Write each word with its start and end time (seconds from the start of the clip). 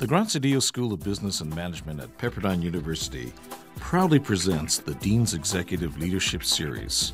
The 0.00 0.06
Graziadio 0.06 0.62
School 0.62 0.94
of 0.94 1.00
Business 1.00 1.42
and 1.42 1.54
Management 1.54 2.00
at 2.00 2.16
Pepperdine 2.16 2.62
University 2.62 3.34
proudly 3.76 4.18
presents 4.18 4.78
the 4.78 4.94
Dean's 4.94 5.34
Executive 5.34 5.98
Leadership 5.98 6.42
Series. 6.42 7.12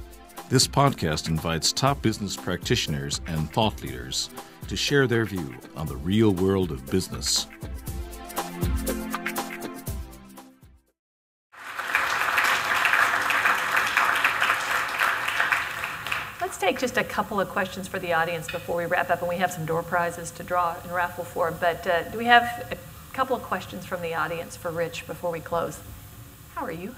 This 0.51 0.69
podcast 0.69 1.27
invites 1.27 1.72
top 1.72 2.01
business 2.01 2.37
practitioners 2.37 3.21
and 3.27 3.53
thought 3.53 3.83
leaders 3.83 4.30
to 4.69 4.77
share 4.77 5.09
their 5.09 5.25
view 5.25 5.53
on 5.75 5.88
the 5.88 5.97
real 5.97 6.31
world 6.31 6.71
of 6.71 6.87
business. 6.88 7.49
Take 16.77 16.80
just 16.80 16.98
a 16.98 17.05
couple 17.05 17.41
of 17.41 17.48
questions 17.48 17.88
for 17.88 17.98
the 17.98 18.12
audience 18.12 18.51
before 18.51 18.77
we 18.77 18.84
wrap 18.84 19.09
up, 19.09 19.20
and 19.20 19.29
we 19.29 19.37
have 19.37 19.51
some 19.51 19.65
door 19.65 19.83
prizes 19.83 20.30
to 20.33 20.43
draw 20.43 20.77
and 20.83 20.93
raffle 20.93 21.25
for. 21.25 21.51
But 21.51 21.87
uh, 21.87 22.02
do 22.11 22.19
we 22.19 22.27
have 22.27 22.43
a 22.71 22.77
couple 23.15 23.35
of 23.35 23.43
questions 23.43 23.87
from 23.87 24.02
the 24.02 24.15
audience 24.15 24.57
for 24.57 24.71
Rich 24.71 25.07
before 25.07 25.30
we 25.30 25.41
close? 25.41 25.80
How 26.55 26.65
are 26.65 26.73
you? 26.73 26.95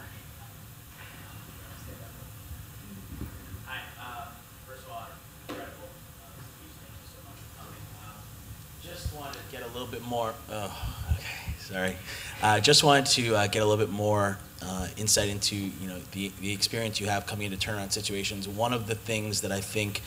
Get 9.51 9.63
a 9.63 9.67
little 9.69 9.87
bit 9.87 10.03
more. 10.03 10.35
Oh, 10.51 10.95
okay. 11.13 11.55
Sorry. 11.59 11.97
Uh, 12.43 12.61
just 12.61 12.85
wanted 12.85 13.07
to 13.07 13.35
uh, 13.35 13.47
get 13.47 13.63
a 13.63 13.67
little 13.67 13.83
bit 13.83 13.93
more 13.93 14.39
uh, 14.69 14.87
insight 14.97 15.29
into 15.29 15.57
you 15.57 15.89
know 15.89 15.99
the 16.13 16.31
the 16.41 16.53
experience 16.53 17.01
you 17.01 17.07
have 17.07 17.27
coming 17.27 17.51
into 17.51 17.69
turnaround 17.69 17.93
situations. 17.93 18.47
One 18.47 18.73
of 18.73 18.87
the 18.87 18.95
things 18.95 19.41
that 19.41 19.53
I 19.53 19.61
think 19.61 20.03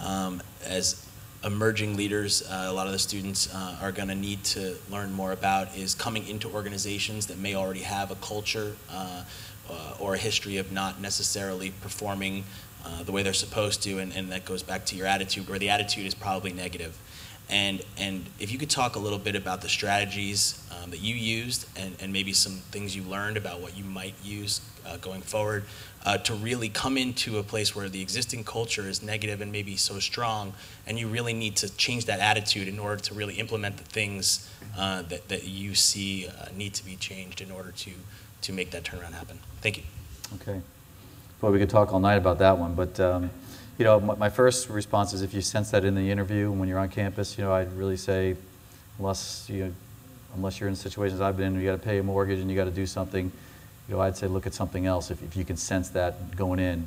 um, 0.00 0.42
as 0.64 1.04
emerging 1.44 1.96
leaders, 1.96 2.42
uh, 2.42 2.66
a 2.68 2.72
lot 2.72 2.86
of 2.86 2.92
the 2.92 2.98
students 2.98 3.52
uh, 3.54 3.76
are 3.82 3.92
going 3.92 4.08
to 4.08 4.14
need 4.14 4.42
to 4.44 4.76
learn 4.90 5.12
more 5.12 5.32
about 5.32 5.76
is 5.76 5.94
coming 5.94 6.26
into 6.26 6.48
organizations 6.48 7.26
that 7.26 7.38
may 7.38 7.54
already 7.54 7.80
have 7.80 8.10
a 8.10 8.14
culture 8.16 8.74
uh, 8.90 9.24
uh, 9.70 9.94
or 9.98 10.14
a 10.14 10.18
history 10.18 10.56
of 10.56 10.72
not 10.72 11.00
necessarily 11.00 11.70
performing 11.82 12.44
uh, 12.84 13.02
the 13.02 13.12
way 13.12 13.22
they're 13.22 13.32
supposed 13.32 13.82
to, 13.82 13.98
and, 13.98 14.12
and 14.14 14.30
that 14.30 14.44
goes 14.44 14.62
back 14.62 14.84
to 14.86 14.96
your 14.96 15.06
attitude, 15.06 15.48
where 15.48 15.58
the 15.58 15.70
attitude 15.70 16.06
is 16.06 16.14
probably 16.14 16.52
negative. 16.52 16.96
And, 17.50 17.82
and 17.98 18.24
if 18.38 18.50
you 18.50 18.58
could 18.58 18.70
talk 18.70 18.96
a 18.96 18.98
little 18.98 19.18
bit 19.18 19.36
about 19.36 19.60
the 19.60 19.68
strategies 19.68 20.66
um, 20.82 20.90
that 20.90 21.00
you 21.00 21.14
used 21.14 21.68
and, 21.76 21.94
and 22.00 22.12
maybe 22.12 22.32
some 22.32 22.54
things 22.70 22.96
you 22.96 23.02
learned 23.02 23.36
about 23.36 23.60
what 23.60 23.76
you 23.76 23.84
might 23.84 24.14
use 24.24 24.60
uh, 24.86 24.96
going 24.96 25.20
forward 25.20 25.64
uh, 26.04 26.18
to 26.18 26.34
really 26.34 26.68
come 26.68 26.96
into 26.98 27.38
a 27.38 27.42
place 27.42 27.74
where 27.74 27.88
the 27.88 28.02
existing 28.02 28.44
culture 28.44 28.88
is 28.88 29.02
negative 29.02 29.40
and 29.40 29.50
maybe 29.50 29.76
so 29.76 29.98
strong, 29.98 30.52
and 30.86 30.98
you 30.98 31.08
really 31.08 31.32
need 31.32 31.56
to 31.56 31.74
change 31.76 32.04
that 32.06 32.20
attitude 32.20 32.68
in 32.68 32.78
order 32.78 33.00
to 33.02 33.14
really 33.14 33.34
implement 33.34 33.76
the 33.78 33.84
things 33.84 34.50
uh, 34.76 35.02
that, 35.02 35.28
that 35.28 35.44
you 35.44 35.74
see 35.74 36.28
uh, 36.28 36.46
need 36.54 36.74
to 36.74 36.84
be 36.84 36.96
changed 36.96 37.40
in 37.40 37.50
order 37.50 37.72
to, 37.72 37.90
to 38.42 38.52
make 38.52 38.70
that 38.70 38.84
turnaround 38.84 39.12
happen. 39.12 39.38
Thank 39.60 39.78
you. 39.78 39.82
Okay. 40.34 40.60
Well, 41.40 41.52
we 41.52 41.58
could 41.58 41.70
talk 41.70 41.92
all 41.92 42.00
night 42.00 42.16
about 42.16 42.38
that 42.38 42.58
one, 42.58 42.74
but 42.74 42.98
um, 43.00 43.30
you 43.78 43.84
know, 43.84 43.98
my, 44.00 44.14
my, 44.14 44.28
first 44.28 44.68
response 44.68 45.12
is 45.12 45.22
if 45.22 45.34
you 45.34 45.40
sense 45.40 45.70
that 45.72 45.84
in 45.84 45.94
the 45.94 46.10
interview 46.10 46.50
and 46.50 46.60
when 46.60 46.68
you're 46.68 46.78
on 46.78 46.88
campus, 46.88 47.36
you 47.36 47.44
know, 47.44 47.52
I'd 47.52 47.72
really 47.72 47.96
say, 47.96 48.36
unless 48.98 49.48
you, 49.48 49.66
know, 49.66 49.72
unless 50.36 50.60
you're 50.60 50.68
in 50.68 50.76
situations 50.76 51.20
I've 51.20 51.36
been 51.36 51.54
in, 51.54 51.60
you 51.60 51.66
got 51.66 51.80
to 51.80 51.84
pay 51.84 51.98
a 51.98 52.02
mortgage 52.02 52.38
and 52.38 52.48
you 52.50 52.56
got 52.56 52.64
to 52.64 52.70
do 52.70 52.86
something, 52.86 53.32
you 53.88 53.94
know, 53.94 54.00
I'd 54.00 54.16
say 54.16 54.26
look 54.26 54.46
at 54.46 54.54
something 54.54 54.86
else 54.86 55.10
if, 55.10 55.22
if 55.22 55.36
you 55.36 55.44
can 55.44 55.56
sense 55.56 55.90
that 55.90 56.36
going 56.36 56.60
in. 56.60 56.86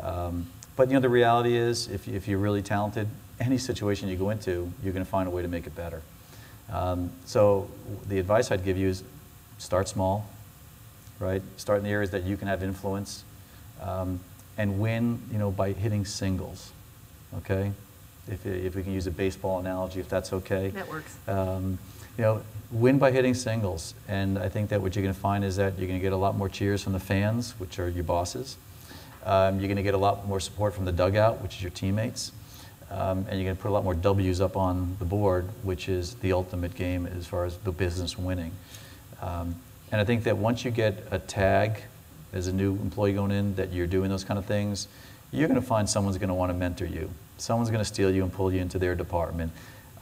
Um, 0.00 0.46
but 0.76 0.88
you 0.88 0.94
know, 0.94 1.00
the 1.00 1.08
reality 1.08 1.56
is, 1.56 1.88
if, 1.88 2.08
if 2.08 2.26
you're 2.26 2.38
really 2.38 2.62
talented, 2.62 3.08
any 3.38 3.58
situation 3.58 4.08
you 4.08 4.16
go 4.16 4.30
into, 4.30 4.72
you're 4.82 4.92
going 4.92 5.04
to 5.04 5.10
find 5.10 5.28
a 5.28 5.30
way 5.30 5.42
to 5.42 5.48
make 5.48 5.66
it 5.66 5.74
better. 5.74 6.02
Um, 6.72 7.10
so 7.26 7.70
the 8.08 8.18
advice 8.18 8.50
I'd 8.50 8.64
give 8.64 8.76
you 8.76 8.88
is 8.88 9.04
start 9.58 9.88
small, 9.88 10.28
right? 11.20 11.42
Start 11.56 11.78
in 11.78 11.84
the 11.84 11.90
areas 11.90 12.10
that 12.10 12.24
you 12.24 12.36
can 12.36 12.48
have 12.48 12.62
influence. 12.62 13.24
Um, 13.80 14.20
and 14.56 14.80
win, 14.80 15.20
you 15.32 15.38
know, 15.38 15.50
by 15.50 15.72
hitting 15.72 16.04
singles. 16.04 16.72
Okay, 17.38 17.72
if, 18.28 18.46
if 18.46 18.76
we 18.76 18.82
can 18.82 18.92
use 18.92 19.06
a 19.06 19.10
baseball 19.10 19.58
analogy, 19.58 20.00
if 20.00 20.08
that's 20.08 20.32
okay. 20.32 20.68
That 20.68 20.88
works. 20.88 21.16
Um, 21.26 21.78
you 22.16 22.22
know, 22.22 22.42
win 22.70 22.98
by 22.98 23.10
hitting 23.10 23.34
singles, 23.34 23.94
and 24.08 24.38
I 24.38 24.48
think 24.48 24.70
that 24.70 24.80
what 24.80 24.94
you're 24.94 25.02
going 25.02 25.14
to 25.14 25.20
find 25.20 25.44
is 25.44 25.56
that 25.56 25.78
you're 25.78 25.88
going 25.88 25.98
to 25.98 26.02
get 26.02 26.12
a 26.12 26.16
lot 26.16 26.36
more 26.36 26.48
cheers 26.48 26.82
from 26.82 26.92
the 26.92 27.00
fans, 27.00 27.52
which 27.58 27.78
are 27.78 27.88
your 27.88 28.04
bosses. 28.04 28.56
Um, 29.24 29.58
you're 29.58 29.68
going 29.68 29.76
to 29.76 29.82
get 29.82 29.94
a 29.94 29.98
lot 29.98 30.28
more 30.28 30.38
support 30.38 30.74
from 30.74 30.84
the 30.84 30.92
dugout, 30.92 31.40
which 31.42 31.56
is 31.56 31.62
your 31.62 31.70
teammates. 31.70 32.30
Um, 32.90 33.26
and 33.28 33.40
you're 33.40 33.44
going 33.44 33.56
to 33.56 33.62
put 33.62 33.70
a 33.70 33.72
lot 33.72 33.82
more 33.82 33.94
W's 33.94 34.40
up 34.40 34.56
on 34.56 34.96
the 34.98 35.04
board, 35.04 35.48
which 35.62 35.88
is 35.88 36.14
the 36.16 36.32
ultimate 36.32 36.74
game 36.74 37.06
as 37.06 37.26
far 37.26 37.44
as 37.44 37.56
the 37.58 37.72
business 37.72 38.18
winning. 38.18 38.52
Um, 39.22 39.56
and 39.90 40.00
I 40.00 40.04
think 40.04 40.24
that 40.24 40.36
once 40.36 40.64
you 40.64 40.70
get 40.70 41.06
a 41.10 41.18
tag 41.18 41.82
as 42.34 42.48
a 42.48 42.52
new 42.52 42.72
employee 42.72 43.14
going 43.14 43.30
in 43.30 43.54
that 43.54 43.72
you're 43.72 43.86
doing 43.86 44.10
those 44.10 44.24
kind 44.24 44.38
of 44.38 44.44
things, 44.44 44.88
you're 45.32 45.48
going 45.48 45.60
to 45.60 45.66
find 45.66 45.88
someone's 45.88 46.18
going 46.18 46.28
to 46.28 46.34
want 46.34 46.50
to 46.50 46.54
mentor 46.54 46.84
you. 46.84 47.08
Someone's 47.38 47.70
going 47.70 47.80
to 47.80 47.84
steal 47.84 48.10
you 48.10 48.22
and 48.22 48.32
pull 48.32 48.52
you 48.52 48.60
into 48.60 48.78
their 48.78 48.94
department. 48.94 49.52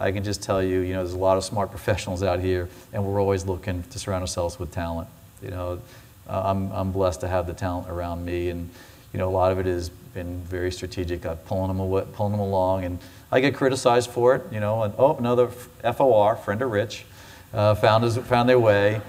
I 0.00 0.10
can 0.10 0.24
just 0.24 0.42
tell 0.42 0.62
you, 0.62 0.80
you 0.80 0.94
know, 0.94 1.04
there's 1.04 1.14
a 1.14 1.18
lot 1.18 1.36
of 1.36 1.44
smart 1.44 1.70
professionals 1.76 2.22
out 2.22 2.40
here, 2.40 2.68
and 2.92 3.04
we're 3.04 3.20
always 3.20 3.46
looking 3.46 3.82
to 3.84 3.98
surround 3.98 4.22
ourselves 4.22 4.58
with 4.58 4.72
talent. 4.72 5.08
You 5.42 5.50
know, 5.50 5.80
I'm, 6.28 6.72
I'm 6.72 6.92
blessed 6.92 7.20
to 7.20 7.28
have 7.28 7.46
the 7.46 7.54
talent 7.54 7.88
around 7.88 8.24
me, 8.24 8.48
and 8.48 8.70
you 9.12 9.18
know, 9.18 9.28
a 9.28 9.30
lot 9.30 9.52
of 9.52 9.58
it 9.58 9.66
has 9.66 9.90
been 9.90 10.40
very 10.40 10.72
strategic. 10.72 11.26
I'm 11.26 11.36
pulling 11.38 11.68
them, 11.68 11.80
away, 11.80 12.04
pulling 12.14 12.32
them 12.32 12.40
along, 12.40 12.84
and 12.84 12.98
I 13.30 13.40
get 13.40 13.54
criticized 13.54 14.10
for 14.10 14.34
it. 14.34 14.42
You 14.52 14.60
know, 14.60 14.82
and 14.82 14.94
oh, 14.98 15.16
another 15.16 15.48
FOR, 15.48 16.36
friend 16.36 16.62
of 16.62 16.70
Rich, 16.70 17.04
uh, 17.52 17.74
found 17.74 18.04
his, 18.04 18.16
found 18.16 18.48
their 18.48 18.60
way. 18.60 19.00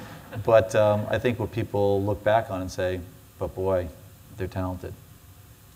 But 0.46 0.74
um, 0.76 1.06
I 1.10 1.20
think 1.20 1.40
what 1.40 1.52
people 1.52 2.04
look 2.04 2.24
back 2.24 2.50
on 2.50 2.62
and 2.62 2.72
say, 2.72 3.00
but 3.40 3.54
boy, 3.54 3.88
they're 4.38 4.48
talented. 4.48 4.94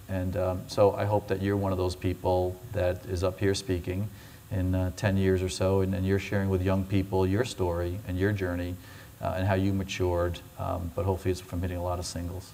And 0.10 0.38
um, 0.38 0.62
so 0.68 0.96
I 0.96 1.06
hope 1.06 1.28
that 1.28 1.42
you're 1.42 1.58
one 1.58 1.72
of 1.72 1.78
those 1.78 1.96
people 1.96 2.56
that 2.72 3.06
is 3.06 3.24
up 3.24 3.40
here 3.40 3.54
speaking 3.54 4.10
in 4.52 4.74
uh, 4.74 4.92
10 4.96 5.18
years 5.18 5.44
or 5.44 5.50
so, 5.50 5.82
and, 5.82 5.94
and, 5.94 6.06
you're 6.06 6.20
sharing 6.20 6.50
with 6.50 6.62
young 6.64 6.86
people 6.86 7.28
your 7.28 7.44
story 7.44 8.00
and 8.08 8.18
your 8.18 8.32
journey 8.32 8.76
uh, 9.22 9.36
and 9.38 9.46
how 9.46 9.56
you 9.56 9.74
matured. 9.74 10.40
Um, 10.58 10.92
but 10.96 11.04
hopefully, 11.04 11.34
it's 11.34 11.42
from 11.42 11.62
hitting 11.62 11.76
a 11.76 11.84
lot 11.84 12.00
of 12.00 12.06
singles. 12.06 12.54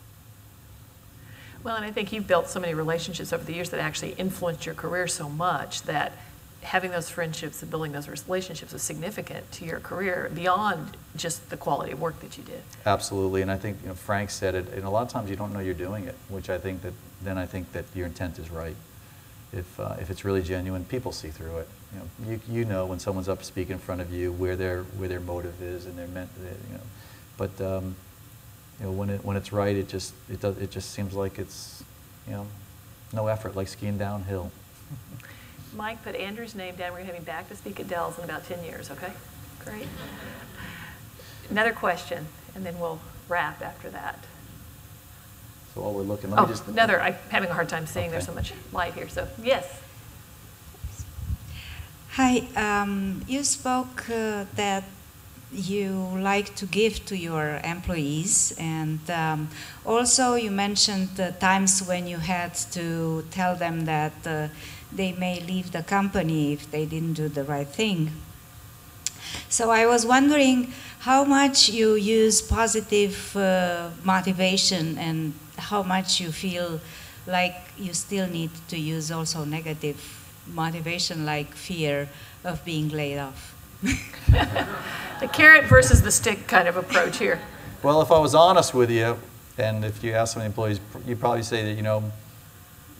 Well, 1.63 1.75
and 1.75 1.86
I 1.86 1.92
think 1.92 2.12
you've 2.12 2.28
built 2.28 2.50
so 2.50 2.59
many 2.59 2.74
relationships 2.74 3.31
over 3.31 3.44
the 3.44 3.53
years 3.53 3.69
that 3.69 3.80
actually 3.80 4.13
influenced 4.13 4.66
your 4.66 4.75
career 4.75 5.08
so 5.08 5.30
much 5.30 5.84
that 5.84 6.13
having 6.63 6.91
those 6.91 7.09
friendships 7.09 7.62
and 7.62 7.69
building 7.69 7.91
those 7.91 8.07
relationships 8.07 8.74
was 8.74 8.81
significant 8.81 9.51
to 9.51 9.66
your 9.66 9.79
career 9.79 10.31
beyond 10.34 10.97
just 11.16 11.50
the 11.50 11.57
quality 11.57 11.91
of 11.91 12.01
work 12.01 12.19
that 12.22 12.38
you 12.38 12.44
did. 12.44 12.62
Absolutely, 12.85 13.41
and 13.41 13.51
I 13.51 13.57
think 13.57 13.78
you 13.81 13.90
know, 13.90 13.96
Frank 13.96 14.29
said 14.29 14.56
it, 14.56 14.69
and 14.69 14.84
a 14.84 14.90
lot 14.90 15.03
of 15.03 15.09
times 15.09 15.29
you 15.29 15.35
don't 15.35 15.53
know 15.53 15.59
you're 15.59 15.74
doing 15.74 16.06
it, 16.06 16.16
which 16.29 16.50
I 16.50 16.57
think 16.57 16.81
that 16.81 16.94
then 17.22 17.38
I 17.38 17.46
think 17.46 17.72
that 17.74 17.85
your 17.94 18.07
intent 18.07 18.40
is 18.40 18.50
right. 18.50 18.75
If, 19.51 19.79
uh, 19.79 19.96
if 20.00 20.09
it's 20.09 20.25
really 20.25 20.41
genuine, 20.41 20.84
people 20.85 21.12
see 21.12 21.29
through 21.29 21.57
it. 21.57 21.68
You 21.94 22.00
know, 22.00 22.31
you, 22.31 22.40
you 22.50 22.66
know 22.66 22.88
when 22.88 22.97
someone's 22.97 23.30
up 23.30 23.44
speaking 23.44 23.74
in 23.74 23.80
front 23.80 24.01
of 24.01 24.12
you 24.12 24.31
where 24.31 24.56
their 24.56 24.81
where 24.97 25.07
their 25.07 25.19
motive 25.19 25.62
is 25.62 25.85
and 25.85 25.95
their 25.95 26.07
meant, 26.07 26.30
you 26.40 26.74
know, 26.74 26.81
but 27.38 27.62
um, 27.62 27.95
you 28.80 28.88
know 28.88 28.91
when 28.91 29.12
it 29.12 29.24
when 29.24 29.38
it's 29.38 29.53
right, 29.53 29.75
it 29.75 29.88
just 29.88 30.16
it 30.28 30.41
does 30.41 30.57
it 30.57 30.72
just 30.72 30.91
seems 30.91 31.13
like 31.13 31.38
it's 31.38 31.84
you 32.25 32.34
know 32.34 32.47
no 33.13 33.28
effort, 33.28 33.56
like 33.56 33.68
skiing 33.68 33.97
downhill. 33.97 34.51
Mike, 35.76 36.04
put 36.04 36.16
Andrew's 36.16 36.56
name 36.56 36.76
down. 36.76 36.92
We're 36.92 37.00
going 37.00 37.08
to 37.08 37.14
have 37.14 37.22
him 37.22 37.26
back 37.26 37.50
to 37.50 37.56
speak 37.56 37.80
at 37.80 37.88
Dell's 37.88 38.18
in 38.18 38.24
about 38.24 38.46
10 38.46 38.64
years, 38.64 38.92
okay? 38.92 39.12
Great. 39.64 39.88
Another 41.50 41.72
question, 41.72 42.28
and 42.56 42.66
then 42.66 42.80
we'll 42.80 43.00
wrap 43.28 43.62
after 43.62 43.90
that. 43.90 44.26
So 45.74 45.82
while 45.82 45.94
we're 45.94 46.04
looking, 46.04 46.30
let 46.30 46.40
oh, 46.40 46.44
me 46.44 46.50
just. 46.50 46.68
Another, 46.68 47.02
I'm 47.02 47.16
having 47.30 47.50
a 47.50 47.54
hard 47.54 47.70
time 47.70 47.88
seeing. 47.88 48.06
Okay. 48.06 48.12
There's 48.12 48.26
so 48.26 48.34
much 48.34 48.54
light 48.72 48.94
here. 48.94 49.10
So, 49.10 49.28
yes. 49.42 49.82
Hi. 52.12 52.48
Um, 52.56 53.24
you 53.28 53.44
spoke 53.44 54.10
uh, 54.10 54.46
that 54.56 54.84
you 55.54 55.90
like 56.18 56.56
to 56.56 56.66
give 56.66 57.06
to 57.06 57.16
your 57.16 57.62
employees, 57.64 58.54
and 58.58 59.00
um, 59.10 59.50
also 59.86 60.36
you 60.36 60.52
mentioned 60.52 61.10
the 61.16 61.32
times 61.40 61.82
when 61.88 62.08
you 62.08 62.18
had 62.18 62.56
to 62.72 63.26
tell 63.32 63.56
them 63.56 63.86
that. 63.86 64.14
Uh, 64.26 64.48
they 64.96 65.12
may 65.12 65.40
leave 65.42 65.72
the 65.72 65.84
company 65.84 66.54
if 66.54 66.70
they 66.70 66.86
didn't 66.86 67.14
do 67.14 67.28
the 67.28 67.44
right 67.44 67.68
thing. 67.68 68.12
So 69.50 69.72
I 69.72 69.86
was 69.86 70.06
wondering 70.06 70.74
how 71.00 71.24
much 71.24 71.70
you 71.70 71.96
use 71.96 72.42
positive 72.42 73.36
uh, 73.36 73.90
motivation 74.04 74.98
and 74.98 75.34
how 75.58 75.84
much 75.84 76.20
you 76.20 76.32
feel 76.32 76.80
like 77.26 77.56
you 77.78 77.94
still 77.94 78.28
need 78.28 78.52
to 78.68 78.78
use 78.78 79.12
also 79.12 79.46
negative 79.46 79.98
motivation 80.48 81.26
like 81.26 81.56
fear 81.56 82.10
of 82.44 82.64
being 82.66 82.90
laid 82.90 83.18
off. 83.18 83.56
the 85.24 85.30
carrot 85.30 85.64
versus 85.64 86.02
the 86.02 86.12
stick 86.12 86.48
kind 86.48 86.68
of 86.68 86.75
approach 86.75 87.18
here. 87.18 87.40
Well, 87.81 88.02
if 88.02 88.12
I 88.12 88.20
was 88.20 88.36
honest 88.36 88.74
with 88.74 88.92
you, 88.92 89.18
and 89.58 89.86
if 89.86 90.04
you 90.04 90.12
ask 90.12 90.34
some 90.34 90.44
employees, 90.44 90.81
you'd 91.06 91.22
probably 91.22 91.44
say 91.44 91.64
that, 91.64 91.75
you 91.75 91.81
know, 91.81 92.12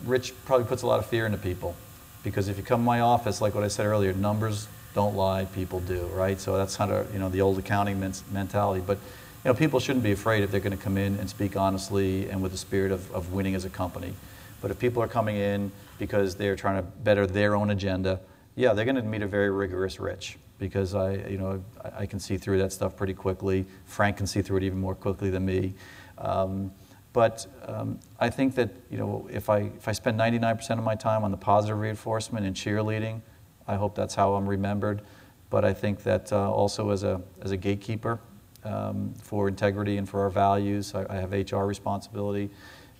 Rich 0.06 0.34
probably 0.46 0.66
puts 0.66 0.84
a 0.84 0.88
lot 0.88 1.00
of 1.00 1.06
fear 1.06 1.26
into 1.26 1.38
people. 1.38 1.76
Because 2.24 2.48
if 2.48 2.56
you 2.56 2.64
come 2.64 2.80
to 2.80 2.86
my 2.86 3.02
office, 3.02 3.42
like 3.42 3.54
what 3.54 3.66
I 3.66 3.68
said 3.68 3.88
earlier, 3.88 4.14
numbers 4.14 4.70
don't 4.96 5.18
lie, 5.18 5.44
people 5.54 5.82
do, 5.82 6.06
right? 6.14 6.40
So 6.40 6.56
that's 6.56 6.78
kind 6.78 6.94
of 6.94 7.12
you 7.14 7.20
know 7.20 7.28
the 7.28 7.42
old 7.42 7.60
accounting 7.60 8.00
men- 8.00 8.14
mentality. 8.32 8.82
But 8.86 9.00
you 9.44 9.50
know 9.50 9.54
people 9.54 9.82
shouldn't 9.82 10.04
be 10.04 10.14
afraid 10.14 10.44
if 10.44 10.52
they're 10.52 10.62
going 10.62 10.78
to 10.78 10.82
come 10.82 10.98
in 10.98 11.18
and 11.20 11.30
speak 11.30 11.58
honestly 11.58 12.30
and 12.30 12.42
with 12.42 12.54
the 12.54 12.58
spirit 12.58 12.94
of, 12.94 13.12
of 13.12 13.34
winning 13.34 13.54
as 13.54 13.66
a 13.66 13.70
company. 13.70 14.14
But 14.62 14.72
if 14.72 14.80
people 14.80 15.04
are 15.04 15.10
coming 15.10 15.36
in 15.36 15.74
because 16.00 16.36
they're 16.36 16.56
trying 16.56 16.78
to 16.78 16.84
better 16.84 17.28
their 17.28 17.54
own 17.54 17.70
agenda, 17.70 18.22
yeah, 18.56 18.72
they're 18.72 18.86
going 18.86 18.96
to 18.96 19.02
meet 19.02 19.24
a 19.24 19.28
very 19.28 19.50
rigorous 19.50 20.00
Rich 20.00 20.38
because 20.60 20.96
I, 20.96 21.14
you 21.14 21.38
know, 21.38 21.64
I, 21.84 22.02
I 22.02 22.06
can 22.06 22.20
see 22.20 22.38
through 22.38 22.60
that 22.60 22.72
stuff 22.72 22.96
pretty 22.96 23.14
quickly. 23.14 23.66
Frank 23.86 24.18
can 24.18 24.28
see 24.28 24.42
through 24.42 24.58
it 24.58 24.64
even 24.64 24.80
more 24.80 24.96
quickly 24.96 25.30
than 25.30 25.46
me. 25.46 25.74
Um, 26.18 26.72
but 27.14 27.46
um, 27.68 28.00
I 28.20 28.30
think 28.30 28.56
that 28.56 28.72
you 28.90 28.98
know, 28.98 29.28
if 29.32 29.50
I 29.50 29.60
if 29.60 29.88
I 29.88 29.92
spend 29.92 30.20
99% 30.20 30.72
of 30.72 30.84
my 30.84 30.96
time 30.96 31.24
on 31.24 31.32
the 31.32 31.38
positive 31.38 31.80
reinforcement 31.80 32.46
and 32.46 32.56
cheerleading, 32.56 33.22
I 33.68 33.76
hope 33.76 33.96
that's 33.96 34.16
how 34.16 34.34
I'm 34.34 34.48
remembered. 34.48 35.04
But 35.52 35.64
I 35.64 35.74
think 35.74 36.02
that 36.04 36.34
uh, 36.34 36.52
also 36.52 36.90
as 36.90 37.04
a 37.04 37.22
as 37.42 37.52
a 37.52 37.58
gatekeeper 37.58 38.20
um, 38.64 39.14
for 39.22 39.48
integrity 39.48 39.98
and 39.98 40.10
for 40.10 40.22
our 40.22 40.30
values, 40.32 40.96
I, 40.96 41.06
I 41.08 41.16
have 41.18 41.32
HR 41.32 41.66
responsibility. 41.66 42.50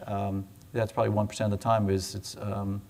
Um, 0.06 0.46
that's 0.74 0.92
probably 0.92 1.10
one 1.10 1.28
percent 1.28 1.52
of 1.52 1.60
the 1.60 1.64
time. 1.64 1.90
Is 1.90 2.14
it's 2.14 2.38
um, 2.40 2.82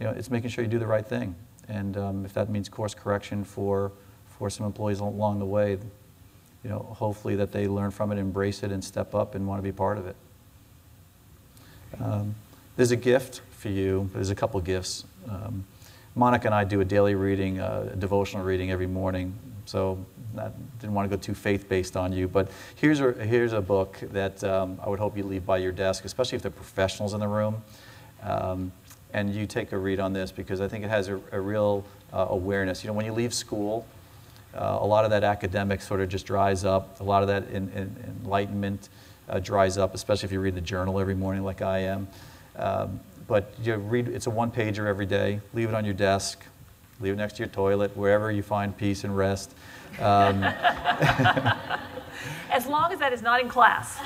you 0.00 0.06
know 0.06 0.12
it's 0.12 0.30
making 0.30 0.50
sure 0.50 0.64
you 0.64 0.70
do 0.70 0.80
the 0.80 0.86
right 0.86 1.06
thing, 1.06 1.36
and 1.68 1.96
um, 1.96 2.24
if 2.24 2.34
that 2.34 2.50
means 2.50 2.68
course 2.68 2.94
correction 2.94 3.44
for 3.44 3.92
for 4.42 4.50
some 4.50 4.66
employees 4.66 4.98
along 4.98 5.38
the 5.38 5.44
way, 5.44 5.78
you 6.64 6.68
know, 6.68 6.80
hopefully 6.98 7.36
that 7.36 7.52
they 7.52 7.68
learn 7.68 7.92
from 7.92 8.10
it, 8.10 8.18
embrace 8.18 8.64
it, 8.64 8.72
and 8.72 8.82
step 8.82 9.14
up 9.14 9.36
and 9.36 9.46
want 9.46 9.60
to 9.60 9.62
be 9.62 9.70
part 9.70 9.98
of 9.98 10.08
it. 10.08 10.16
Um, 12.00 12.34
there's 12.74 12.90
a 12.90 12.96
gift 12.96 13.40
for 13.52 13.68
you. 13.68 14.10
There's 14.12 14.30
a 14.30 14.34
couple 14.34 14.60
gifts. 14.60 15.04
Um, 15.30 15.64
Monica 16.16 16.48
and 16.48 16.54
I 16.56 16.64
do 16.64 16.80
a 16.80 16.84
daily 16.84 17.14
reading, 17.14 17.60
uh, 17.60 17.90
a 17.92 17.94
devotional 17.94 18.44
reading 18.44 18.72
every 18.72 18.88
morning. 18.88 19.32
So 19.64 20.04
I 20.36 20.50
didn't 20.80 20.94
want 20.94 21.08
to 21.08 21.16
go 21.16 21.22
too 21.22 21.34
faith-based 21.34 21.96
on 21.96 22.12
you, 22.12 22.26
but 22.26 22.50
here's 22.74 22.98
a, 22.98 23.12
here's 23.12 23.52
a 23.52 23.60
book 23.60 23.96
that 24.10 24.42
um, 24.42 24.76
I 24.82 24.88
would 24.88 24.98
hope 24.98 25.16
you 25.16 25.22
leave 25.22 25.46
by 25.46 25.58
your 25.58 25.70
desk, 25.70 26.04
especially 26.04 26.34
if 26.34 26.42
there 26.42 26.50
are 26.50 26.52
professionals 26.52 27.14
in 27.14 27.20
the 27.20 27.28
room. 27.28 27.62
Um, 28.24 28.72
and 29.12 29.32
you 29.32 29.46
take 29.46 29.70
a 29.70 29.78
read 29.78 30.00
on 30.00 30.12
this 30.12 30.32
because 30.32 30.60
I 30.60 30.66
think 30.66 30.84
it 30.84 30.90
has 30.90 31.06
a, 31.06 31.20
a 31.30 31.40
real 31.40 31.84
uh, 32.12 32.26
awareness. 32.30 32.82
You 32.82 32.88
know, 32.88 32.94
when 32.94 33.06
you 33.06 33.12
leave 33.12 33.32
school, 33.32 33.86
uh, 34.54 34.78
a 34.80 34.86
lot 34.86 35.04
of 35.04 35.10
that 35.10 35.24
academic 35.24 35.80
sort 35.80 36.00
of 36.00 36.08
just 36.08 36.26
dries 36.26 36.64
up. 36.64 37.00
A 37.00 37.04
lot 37.04 37.22
of 37.22 37.28
that 37.28 37.48
in, 37.48 37.70
in, 37.70 38.16
enlightenment 38.22 38.88
uh, 39.28 39.38
dries 39.38 39.78
up, 39.78 39.94
especially 39.94 40.26
if 40.26 40.32
you 40.32 40.40
read 40.40 40.54
the 40.54 40.60
journal 40.60 41.00
every 41.00 41.14
morning 41.14 41.44
like 41.44 41.62
I 41.62 41.78
am. 41.78 42.08
Um, 42.56 43.00
but 43.26 43.54
you 43.62 43.74
read, 43.76 44.08
it's 44.08 44.26
a 44.26 44.30
one 44.30 44.50
pager 44.50 44.86
every 44.86 45.06
day. 45.06 45.40
Leave 45.54 45.68
it 45.68 45.74
on 45.74 45.84
your 45.84 45.94
desk, 45.94 46.44
leave 47.00 47.14
it 47.14 47.16
next 47.16 47.34
to 47.34 47.38
your 47.40 47.48
toilet, 47.48 47.96
wherever 47.96 48.30
you 48.30 48.42
find 48.42 48.76
peace 48.76 49.04
and 49.04 49.16
rest. 49.16 49.54
Um, 49.98 50.42
as 52.50 52.66
long 52.66 52.92
as 52.92 52.98
that 52.98 53.12
is 53.12 53.22
not 53.22 53.40
in 53.40 53.48
class. 53.48 53.98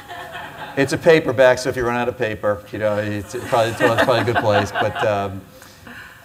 It's 0.76 0.92
a 0.92 0.98
paperback, 0.98 1.58
so 1.58 1.68
if 1.70 1.76
you 1.76 1.84
run 1.84 1.96
out 1.96 2.08
of 2.08 2.16
paper, 2.16 2.64
you 2.70 2.78
know, 2.78 2.98
it's 2.98 3.34
probably, 3.48 3.72
it's 3.72 3.78
probably 3.80 4.20
a 4.20 4.24
good 4.24 4.36
place. 4.36 4.70
But 4.70 5.04
um, 5.06 5.40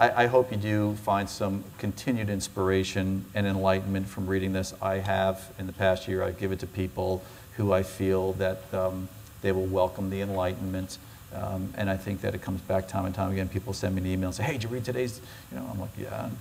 I, 0.01 0.23
I, 0.23 0.25
hope 0.25 0.49
you 0.49 0.57
do 0.57 0.95
find 0.95 1.29
some 1.29 1.63
continued 1.77 2.27
inspiration 2.27 3.23
and 3.35 3.45
enlightenment 3.45 4.07
from 4.07 4.25
reading 4.25 4.51
this. 4.51 4.73
I 4.81 4.95
have 4.95 5.53
in 5.59 5.67
the 5.67 5.73
past 5.73 6.07
year, 6.07 6.23
I 6.23 6.31
give 6.31 6.51
it 6.51 6.57
to 6.61 6.65
people 6.65 7.23
who 7.55 7.71
I 7.71 7.83
feel 7.83 8.33
that 8.33 8.61
um, 8.73 9.07
they 9.43 9.51
will 9.51 9.67
welcome 9.67 10.09
the 10.09 10.21
enlightenment. 10.21 10.97
Um, 11.35 11.71
and 11.77 11.87
I 11.87 11.97
think 11.97 12.21
that 12.21 12.33
it 12.33 12.41
comes 12.41 12.61
back 12.61 12.87
time 12.87 13.05
and 13.05 13.13
time 13.13 13.31
again. 13.31 13.47
People 13.47 13.73
send 13.73 13.93
me 13.93 14.01
an 14.01 14.07
email 14.07 14.29
and 14.29 14.35
say, 14.35 14.41
hey, 14.41 14.53
did 14.53 14.63
you 14.63 14.69
read 14.69 14.83
today's? 14.83 15.21
You 15.51 15.59
know, 15.59 15.69
I'm 15.71 15.79
like, 15.79 15.91
yeah. 15.95 16.31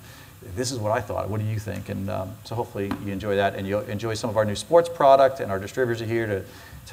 This 0.57 0.73
is 0.73 0.79
what 0.79 0.93
I 0.93 1.03
thought. 1.03 1.29
What 1.29 1.39
do 1.39 1.47
you 1.47 1.59
think? 1.59 1.91
And 1.91 2.09
um, 2.09 2.35
so 2.45 2.55
hopefully 2.55 2.91
you 3.05 3.13
enjoy 3.13 3.37
that 3.37 3.57
and 3.57 3.67
you 3.67 3.81
enjoy 3.81 4.15
some 4.15 4.31
of 4.31 4.39
our 4.39 4.47
new 4.47 4.57
sports 4.57 4.89
product. 4.89 5.41
And 5.41 5.53
our 5.53 5.59
distributors 5.59 6.01
are 6.01 6.07
here 6.07 6.27
to, 6.27 6.45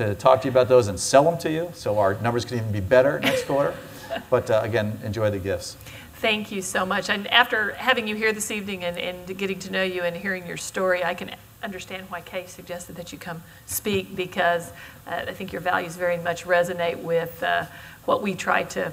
to 0.04 0.16
talk 0.16 0.42
to 0.42 0.48
you 0.48 0.52
about 0.52 0.68
those 0.68 0.90
and 0.90 1.00
sell 1.00 1.24
them 1.24 1.38
to 1.38 1.50
you. 1.50 1.72
So 1.74 1.98
our 1.98 2.16
numbers 2.16 2.44
can 2.44 2.58
even 2.58 2.74
be 2.74 2.82
better 2.82 3.22
next 3.22 3.46
quarter. 3.46 3.74
But 4.30 4.50
uh, 4.50 4.62
again, 4.64 4.98
enjoy 5.04 5.30
the 5.30 5.38
gifts. 5.38 5.76
Thank 6.20 6.52
you 6.52 6.64
so 6.64 6.84
much. 6.84 7.10
And 7.10 7.28
after 7.28 7.74
having 7.74 8.08
you 8.08 8.16
here 8.16 8.34
this 8.34 8.50
evening 8.50 8.84
and, 8.84 8.98
and 8.98 9.38
getting 9.38 9.60
to 9.60 9.72
know 9.72 9.84
you 9.84 10.02
and 10.02 10.16
hearing 10.16 10.48
your 10.48 10.58
story, 10.58 11.04
I 11.04 11.14
can 11.14 11.32
understand 11.62 12.10
why 12.10 12.22
Kay 12.22 12.48
suggested 12.48 12.96
that 12.96 13.12
you 13.12 13.20
come 13.20 13.44
speak 13.68 14.16
because 14.16 14.72
uh, 15.06 15.26
I 15.28 15.34
think 15.34 15.52
your 15.52 15.62
values 15.62 15.96
very 15.96 16.18
much 16.18 16.46
resonate 16.46 17.04
with 17.04 17.44
uh, 17.44 17.66
what 18.06 18.24
we 18.24 18.34
try 18.34 18.64
to 18.64 18.92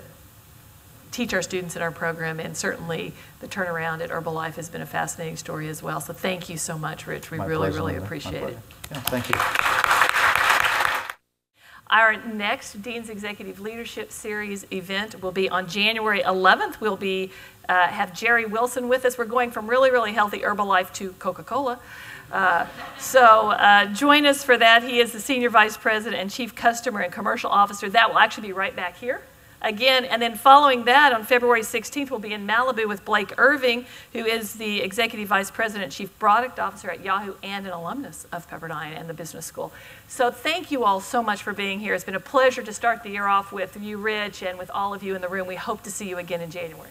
teach 1.12 1.32
our 1.32 1.40
students 1.42 1.76
in 1.76 1.82
our 1.82 1.92
program. 1.92 2.40
And 2.40 2.54
certainly 2.54 3.12
the 3.40 3.48
turnaround 3.48 4.02
at 4.02 4.10
Herbalife 4.10 4.56
has 4.56 4.68
been 4.68 4.82
a 4.82 4.86
fascinating 4.86 5.36
story 5.36 5.68
as 5.68 5.82
well. 5.82 6.00
So 6.00 6.12
thank 6.12 6.50
you 6.50 6.58
so 6.58 6.76
much, 6.76 7.06
Rich. 7.06 7.30
We 7.30 7.38
My 7.38 7.46
really, 7.46 7.68
pleasure, 7.68 7.76
really 7.78 7.92
Linda. 7.92 8.04
appreciate 8.04 8.42
it. 8.42 8.58
Yeah, 8.90 9.00
thank 9.00 9.30
you. 9.30 9.83
Our 11.94 12.16
next 12.16 12.82
Dean's 12.82 13.08
Executive 13.08 13.60
Leadership 13.60 14.10
Series 14.10 14.66
event 14.72 15.22
will 15.22 15.30
be 15.30 15.48
on 15.48 15.68
January 15.68 16.22
11th. 16.22 16.80
We'll 16.80 16.96
be 16.96 17.30
uh, 17.68 17.86
have 17.86 18.12
Jerry 18.12 18.46
Wilson 18.46 18.88
with 18.88 19.04
us. 19.04 19.16
We're 19.16 19.26
going 19.26 19.52
from 19.52 19.70
really, 19.70 19.92
really 19.92 20.12
healthy 20.12 20.40
Herbalife 20.40 20.92
to 20.94 21.12
Coca-Cola. 21.20 21.78
Uh, 22.32 22.66
so 22.98 23.50
uh, 23.50 23.86
join 23.94 24.26
us 24.26 24.42
for 24.42 24.58
that. 24.58 24.82
He 24.82 24.98
is 24.98 25.12
the 25.12 25.20
Senior 25.20 25.50
Vice 25.50 25.76
President 25.76 26.20
and 26.20 26.32
Chief 26.32 26.52
Customer 26.56 26.98
and 26.98 27.12
Commercial 27.12 27.48
Officer. 27.48 27.88
That 27.88 28.10
will 28.10 28.18
actually 28.18 28.48
be 28.48 28.52
right 28.54 28.74
back 28.74 28.96
here 28.96 29.22
again. 29.64 30.04
And 30.04 30.22
then 30.22 30.36
following 30.36 30.84
that, 30.84 31.12
on 31.12 31.24
February 31.24 31.62
16th, 31.62 32.10
we'll 32.10 32.20
be 32.20 32.32
in 32.32 32.46
Malibu 32.46 32.86
with 32.86 33.04
Blake 33.04 33.32
Irving, 33.38 33.86
who 34.12 34.24
is 34.24 34.54
the 34.54 34.80
Executive 34.82 35.28
Vice 35.28 35.50
President, 35.50 35.90
Chief 35.90 36.16
Product 36.18 36.60
Officer 36.60 36.90
at 36.90 37.04
Yahoo, 37.04 37.34
and 37.42 37.66
an 37.66 37.72
alumnus 37.72 38.26
of 38.32 38.48
Pepperdine 38.48 38.98
and 38.98 39.08
the 39.08 39.14
Business 39.14 39.46
School. 39.46 39.72
So 40.06 40.30
thank 40.30 40.70
you 40.70 40.84
all 40.84 41.00
so 41.00 41.22
much 41.22 41.42
for 41.42 41.52
being 41.52 41.80
here. 41.80 41.94
It's 41.94 42.04
been 42.04 42.14
a 42.14 42.20
pleasure 42.20 42.62
to 42.62 42.72
start 42.72 43.02
the 43.02 43.10
year 43.10 43.26
off 43.26 43.52
with 43.52 43.76
you, 43.80 43.96
Rich, 43.96 44.42
and 44.42 44.58
with 44.58 44.70
all 44.70 44.94
of 44.94 45.02
you 45.02 45.14
in 45.14 45.20
the 45.20 45.28
room. 45.28 45.46
We 45.46 45.56
hope 45.56 45.82
to 45.84 45.90
see 45.90 46.08
you 46.08 46.18
again 46.18 46.40
in 46.40 46.50
January. 46.50 46.90